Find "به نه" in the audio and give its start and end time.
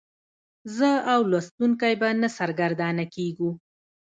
2.01-2.29